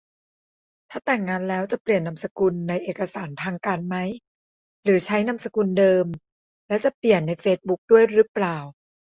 [0.89, 3.95] ถ้าแต่งงานแล้วจะเปลี่ยนนามสกุลในเอกสารทางการไหม
[4.83, 6.05] หรือใช้นามสกุลเดิม
[6.67, 8.57] และจะเปลี่ยนในเฟซบุ๊กด้วยรึเปล่า